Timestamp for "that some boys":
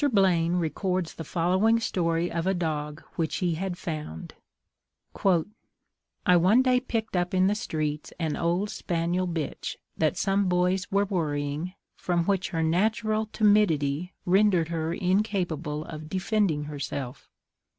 9.97-10.89